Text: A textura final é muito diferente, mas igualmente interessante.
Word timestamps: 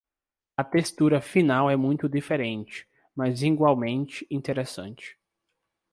A 0.57 0.63
textura 0.63 1.21
final 1.21 1.69
é 1.69 1.75
muito 1.75 2.09
diferente, 2.09 2.87
mas 3.15 3.43
igualmente 3.43 4.25
interessante. 4.31 5.15